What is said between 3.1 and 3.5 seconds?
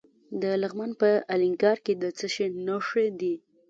دي؟